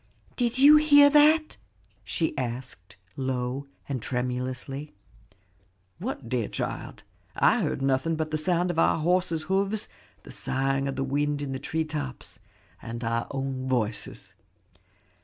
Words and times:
"Did 0.35 0.57
you 0.57 0.77
hear 0.77 1.11
that?" 1.11 1.57
she 2.03 2.35
asked 2.35 2.97
low 3.15 3.67
and 3.87 4.01
tremulously. 4.01 4.95
"What, 5.99 6.27
dear 6.27 6.47
child? 6.47 7.03
I 7.35 7.59
heard 7.61 7.83
nothing 7.83 8.15
but 8.15 8.31
the 8.31 8.37
sound 8.39 8.71
of 8.71 8.79
our 8.79 8.97
horses' 8.97 9.43
hoofs, 9.43 9.87
the 10.23 10.31
sighing 10.31 10.87
of 10.87 10.95
the 10.95 11.03
wind 11.03 11.39
in 11.43 11.51
the 11.51 11.59
tree 11.59 11.85
tops, 11.85 12.39
and 12.81 13.03
our 13.03 13.27
own 13.29 13.67
voices." 13.67 14.33